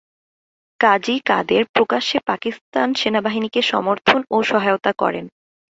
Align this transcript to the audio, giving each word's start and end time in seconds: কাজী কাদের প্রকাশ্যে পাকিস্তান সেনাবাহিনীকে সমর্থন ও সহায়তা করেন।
কাজী 0.79 1.15
কাদের 1.25 1.63
প্রকাশ্যে 1.73 2.17
পাকিস্তান 2.25 2.87
সেনাবাহিনীকে 2.93 3.61
সমর্থন 3.61 4.19
ও 4.31 4.37
সহায়তা 4.43 4.91
করেন। 4.97 5.25